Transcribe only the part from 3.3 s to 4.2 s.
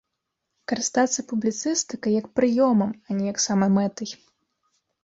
як самамэтай.